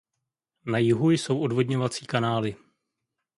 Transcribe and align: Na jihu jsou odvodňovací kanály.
Na 0.65 0.77
jihu 0.81 1.11
jsou 1.11 1.39
odvodňovací 1.39 2.05
kanály. 2.05 2.55